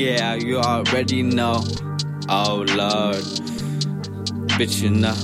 yeah, 0.00 0.34
you 0.34 0.56
already 0.58 1.22
know. 1.22 1.62
Oh 2.30 2.64
lord, 2.74 3.22
bitch, 4.56 4.80
you 4.80 4.88
know. 4.90 5.14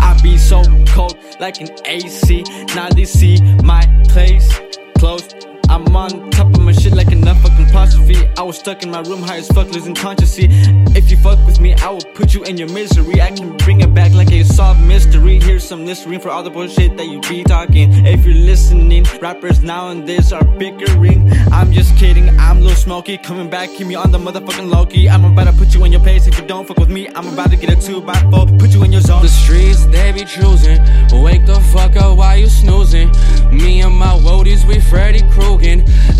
I 0.00 0.18
be 0.22 0.38
so 0.38 0.62
cold 0.86 1.18
like 1.38 1.60
an 1.60 1.68
AC. 1.84 2.44
Now 2.74 2.88
they 2.88 3.04
see 3.04 3.42
my 3.62 3.84
place 4.08 4.58
closed. 4.96 5.34
I'm 5.68 5.94
on 5.94 6.30
top 6.30 6.54
of 6.54 6.60
my 6.60 6.67
shit 6.78 6.94
like 6.94 7.10
an 7.12 7.24
fucking 7.24 7.68
apostrophe. 7.68 8.28
I 8.36 8.42
was 8.42 8.58
stuck 8.58 8.82
in 8.82 8.90
my 8.90 9.00
room, 9.00 9.22
high 9.22 9.38
as 9.38 9.48
fuck, 9.48 9.68
losing 9.68 9.94
consciousness. 9.94 10.68
If 10.96 11.10
you 11.10 11.16
fuck 11.16 11.38
with 11.46 11.60
me, 11.60 11.74
I 11.74 11.90
will 11.90 12.08
put 12.14 12.34
you 12.34 12.44
in 12.44 12.56
your 12.56 12.68
misery. 12.68 13.20
I 13.20 13.30
can 13.30 13.56
bring 13.56 13.80
it 13.80 13.94
back 13.94 14.12
like 14.12 14.30
a 14.32 14.44
soft 14.44 14.80
mystery. 14.80 15.40
Here's 15.40 15.66
some 15.66 15.84
listerine 15.84 16.20
for 16.20 16.30
all 16.30 16.42
the 16.42 16.50
bullshit 16.50 16.96
that 16.96 17.06
you 17.06 17.20
be 17.22 17.44
talking. 17.44 18.06
If 18.06 18.24
you're 18.24 18.34
listening, 18.34 19.04
rappers 19.20 19.62
nowadays 19.62 20.32
are 20.32 20.44
bickering. 20.44 21.30
I'm 21.52 21.72
just 21.72 21.96
kidding, 21.96 22.28
I'm 22.38 22.60
Lil 22.60 22.76
Smokey. 22.76 23.18
Coming 23.18 23.50
back, 23.50 23.70
keep 23.70 23.86
me 23.86 23.94
on 23.94 24.10
the 24.10 24.18
motherfucking 24.18 24.70
Loki. 24.70 25.08
I'm 25.08 25.24
about 25.24 25.44
to 25.44 25.52
put 25.52 25.74
you 25.74 25.84
in 25.84 25.92
your 25.92 26.00
place. 26.00 26.26
If 26.26 26.38
you 26.38 26.46
don't 26.46 26.66
fuck 26.66 26.78
with 26.78 26.90
me, 26.90 27.08
I'm 27.14 27.28
about 27.28 27.50
to 27.50 27.56
get 27.56 27.70
a 27.70 27.80
2 27.80 28.00
by 28.02 28.18
4 28.30 28.46
Put 28.58 28.70
you 28.70 28.82
in 28.84 28.92
your 28.92 29.02
zone. 29.02 29.22
The 29.22 29.28
streets, 29.28 29.84
they 29.86 30.12
be 30.12 30.24
choosing. 30.24 30.78
Wake 31.22 31.46
the 31.46 31.60
fuck 31.72 31.96
up 31.96 32.16
while 32.18 32.36
you 32.36 32.48
snoozing. 32.48 33.10
Me 33.50 33.82
and 33.82 33.94
my 33.94 34.12
woadies, 34.18 34.64
we 34.66 34.80
Freddy 34.80 35.22
Krueger. 35.30 35.68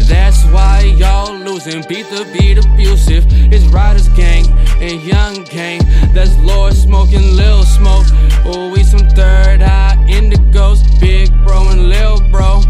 That's 0.09 0.43
why 0.47 0.81
y'all 0.97 1.35
losing. 1.35 1.83
Beat 1.87 2.09
the 2.09 2.25
beat 2.33 2.65
abusive. 2.65 3.27
It's 3.53 3.67
Riders 3.67 4.09
Gang 4.11 4.47
and 4.81 5.03
Young 5.03 5.45
Gang. 5.45 5.81
That's 6.15 6.35
Lord 6.39 6.73
smoking 6.73 7.37
Lil 7.37 7.63
Smoke. 7.65 8.07
Oh, 8.47 8.73
we 8.73 8.83
some 8.85 9.07
third 9.11 9.61
eye 9.61 9.97
indigos. 10.09 10.81
Big 10.99 11.29
bro 11.45 11.69
and 11.69 11.91
Lil 11.91 12.21
bro. 12.31 12.63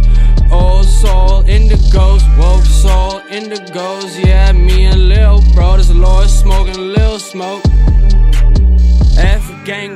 Old 0.50 0.86
soul 0.86 1.44
indigos. 1.44 2.22
Woke 2.36 2.64
soul 2.64 3.20
indigos. 3.30 4.18
Yeah, 4.18 4.50
me 4.50 4.86
and 4.86 5.08
Lil 5.08 5.40
bro. 5.54 5.76
This 5.76 5.90
Lord 5.90 6.28
smoking 6.28 6.92
Lil 6.92 7.20
Smoke. 7.20 7.67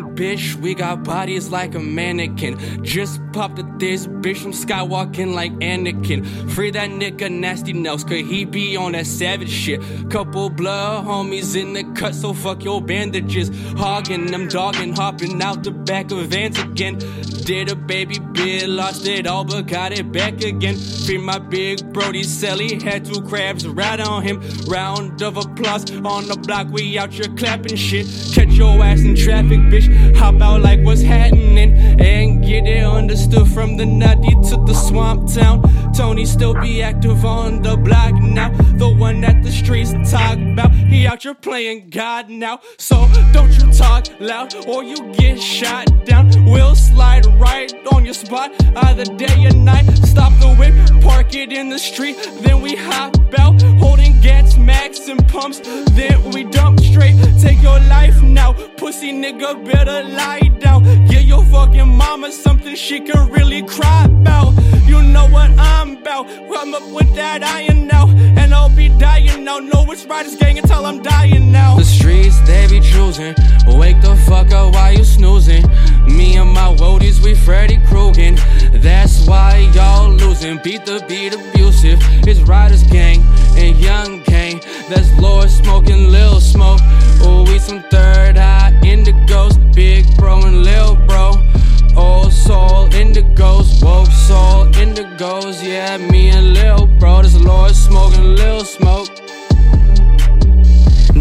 Bitch, 0.02 0.54
we 0.56 0.74
got 0.74 1.04
bodies 1.04 1.48
like 1.48 1.74
a 1.74 1.78
mannequin. 1.78 2.84
Just 2.84 3.20
popped 3.32 3.58
at 3.58 3.78
this 3.78 4.06
bitch, 4.06 4.44
I'm 4.44 4.52
skywalking 4.52 5.34
like 5.34 5.52
Anakin. 5.54 6.50
Free 6.50 6.70
that 6.70 6.90
nigga 6.90 7.30
nasty 7.30 7.72
nose, 7.72 8.04
cause 8.04 8.18
he 8.18 8.44
be 8.44 8.76
on 8.76 8.92
that 8.92 9.06
savage 9.06 9.50
shit. 9.50 9.80
Couple 10.10 10.50
blood 10.50 11.04
homies 11.04 11.56
in 11.60 11.72
the 11.72 11.84
cut, 11.94 12.14
so 12.14 12.34
fuck 12.34 12.62
your 12.64 12.82
bandages. 12.82 13.50
Hogging 13.76 14.26
them, 14.26 14.48
dogging, 14.48 14.94
hopping 14.94 15.42
out 15.42 15.64
the 15.64 15.70
back 15.70 16.10
of 16.10 16.26
vans 16.26 16.58
again. 16.58 16.98
Did 17.44 17.70
a 17.70 17.76
baby 17.76 18.18
bit, 18.18 18.68
lost 18.68 19.06
it 19.06 19.26
all, 19.26 19.44
but 19.44 19.66
got 19.66 19.92
it 19.92 20.12
back 20.12 20.42
again. 20.42 20.76
Free 21.04 21.18
my 21.18 21.38
big 21.38 21.92
Brody 21.92 22.22
Selly, 22.22 22.80
had 22.80 23.04
two 23.04 23.22
crabs 23.22 23.66
right 23.66 23.98
on 23.98 24.22
him. 24.22 24.40
Round 24.68 25.20
of 25.22 25.36
applause 25.36 25.90
on 25.90 26.28
the 26.28 26.36
block, 26.36 26.68
we 26.70 26.96
out 26.98 27.12
here 27.12 27.26
clapping 27.36 27.76
shit. 27.76 28.06
Catch 28.32 28.50
your 28.50 28.82
ass 28.82 29.00
in 29.00 29.16
traffic, 29.16 29.58
bitch. 29.70 30.16
Hop 30.16 30.40
out 30.40 30.62
like 30.62 30.80
what's 30.84 31.02
happening. 31.02 31.76
And 32.00 32.44
get 32.44 32.66
it 32.66 32.84
understood 32.84 33.48
from 33.48 33.76
the 33.76 33.86
nutty 33.86 34.30
to 34.30 34.56
the 34.64 34.74
swamp 34.74 35.32
town. 35.32 35.62
Tony 35.92 36.24
still 36.24 36.54
be 36.54 36.82
active 36.82 37.24
on 37.24 37.62
the 37.62 37.76
block 37.76 38.14
now. 38.14 38.50
The 38.76 38.88
one 38.88 39.20
that 39.22 39.42
the 39.42 39.50
streets 39.50 39.92
talk 40.10 40.38
about. 40.38 40.72
He 40.72 41.06
out 41.06 41.22
here 41.22 41.34
playing 41.34 41.90
God 41.90 42.30
now. 42.30 42.60
So 42.78 43.08
don't 43.32 43.52
you 43.52 43.72
talk 43.72 44.06
loud 44.20 44.54
or 44.66 44.84
you 44.84 45.12
get 45.14 45.40
shot 45.40 45.88
down. 46.06 46.31
Your 48.12 48.26
spot 48.26 48.50
either 48.88 49.04
day 49.16 49.46
or 49.46 49.54
night. 49.54 49.86
Stop 50.06 50.32
the 50.38 50.54
whip, 50.58 50.74
park 51.02 51.34
it 51.34 51.52
in 51.52 51.70
the 51.70 51.78
street, 51.78 52.16
then 52.42 52.60
we 52.60 52.74
hop 52.76 53.16
out. 53.38 53.62
Holding 53.78 54.20
gats, 54.20 54.56
max, 54.56 55.08
and 55.08 55.26
pumps, 55.28 55.60
then 55.92 56.30
we 56.32 56.44
dump 56.44 56.80
straight. 56.80 57.16
Take 57.40 57.62
your 57.62 57.80
life 57.96 58.20
now, 58.22 58.52
pussy 58.76 59.12
nigga 59.12 59.64
better 59.64 60.02
lie 60.02 60.50
down. 60.60 60.82
Give 61.06 61.22
your 61.22 61.44
fucking 61.46 61.88
mama 61.88 62.30
something 62.32 62.74
she 62.74 63.00
can 63.00 63.30
really 63.30 63.62
cry 63.62 64.04
about. 64.04 64.52
You 64.84 65.02
know 65.02 65.26
what 65.28 65.50
I'm 65.58 65.96
about. 65.96 66.26
I'm 66.62 66.74
up 66.74 66.86
with 66.92 67.12
that 67.16 67.42
iron 67.42 67.86
now, 67.86 68.08
and 68.40 68.54
I'll 68.54 68.76
be 68.76 68.88
dying 68.88 69.42
now. 69.44 69.58
No, 69.58 69.90
it's 69.90 70.04
Riders 70.04 70.36
Gang 70.36 70.58
until 70.58 70.84
I'm 70.86 71.02
dying 71.02 71.50
now. 71.50 71.76
The 71.76 71.84
streets 71.84 72.38
they 72.40 72.66
be 72.68 72.80
choosing. 72.80 73.34
Wake 73.66 74.00
the 74.00 74.14
fuck 74.28 74.52
up 74.52 74.61
Freddy 77.44 77.78
Krueger. 77.86 78.36
That's 78.72 79.26
why 79.26 79.70
y'all 79.74 80.10
losing. 80.10 80.58
Beat 80.58 80.86
the 80.86 81.04
beat 81.08 81.34
abusive. 81.34 81.98
It's 82.26 82.40
Riders 82.40 82.84
Gang 82.84 83.22
and 83.56 83.76
Young 83.78 84.22
Gang. 84.22 84.60
That's 84.88 85.10
Lord 85.18 85.50
smoking 85.50 86.08
Lil 86.10 86.40
Smoke. 86.40 86.80
Oh, 87.22 87.44
we 87.46 87.58
some 87.58 87.82
third 87.90 88.38
eye 88.38 88.72
indigos. 88.82 89.54
Big 89.74 90.04
bro 90.16 90.42
and 90.42 90.62
Lil 90.62 90.96
bro. 91.06 91.32
Old 91.96 92.32
soul 92.32 92.88
indigos. 92.90 93.82
Woke 93.82 94.10
soul 94.10 94.66
indigos. 94.72 95.62
Yeah, 95.62 95.98
me 95.98 96.30
and 96.30 96.54
Lil 96.54 96.86
bro. 96.98 97.22
This 97.22 97.36
Lord 97.36 97.74
smoking 97.74 98.36
Lil 98.36 98.64
Smoke. 98.64 99.08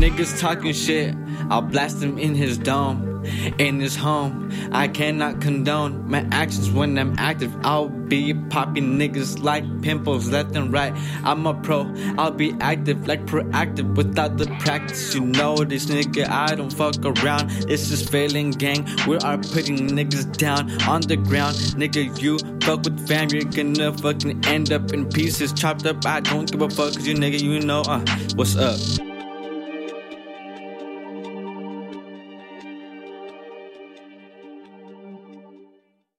Niggas 0.01 0.39
talking 0.39 0.73
shit, 0.73 1.15
I'll 1.49 1.61
blast 1.61 2.01
him 2.01 2.17
in 2.17 2.33
his 2.33 2.57
dome, 2.57 3.10
in 3.57 3.77
this 3.79 3.95
home. 3.95 4.51
I 4.71 4.87
cannot 4.87 5.41
condone 5.41 6.09
my 6.09 6.25
actions 6.31 6.71
when 6.71 6.97
I'm 6.97 7.15
active. 7.17 7.55
I'll 7.63 7.89
be 7.89 8.33
popping 8.33 8.97
niggas 8.97 9.41
like 9.41 9.63
pimples 9.81 10.29
left 10.29 10.55
and 10.55 10.71
right. 10.71 10.93
I'm 11.23 11.45
a 11.45 11.53
pro, 11.53 11.93
I'll 12.17 12.31
be 12.31 12.53
active 12.59 13.07
like 13.07 13.25
proactive 13.25 13.95
without 13.95 14.37
the 14.37 14.47
practice. 14.59 15.15
You 15.15 15.21
know 15.21 15.55
this 15.57 15.85
nigga, 15.85 16.27
I 16.27 16.55
don't 16.55 16.73
fuck 16.73 16.95
around. 17.05 17.49
This 17.67 17.91
is 17.91 18.07
failing 18.07 18.51
gang. 18.51 18.87
We 19.07 19.17
are 19.17 19.37
putting 19.37 19.87
niggas 19.89 20.37
down 20.37 20.69
on 20.83 21.01
the 21.01 21.17
ground. 21.17 21.55
Nigga, 21.77 22.21
you 22.21 22.37
fuck 22.61 22.83
with 22.83 23.07
fam, 23.07 23.29
you're 23.29 23.43
gonna 23.43 23.97
fucking 23.97 24.45
end 24.45 24.71
up 24.71 24.91
in 24.93 25.09
pieces, 25.09 25.53
chopped 25.53 25.85
up. 25.85 26.05
I 26.05 26.19
don't 26.19 26.51
give 26.51 26.61
a 26.61 26.69
fuck, 26.69 26.93
cause 26.95 27.07
you 27.07 27.15
nigga, 27.15 27.41
you 27.41 27.59
know, 27.59 27.81
uh, 27.81 28.05
what's 28.35 28.55
up? 28.55 29.10